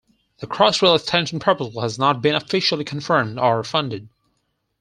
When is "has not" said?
1.81-2.23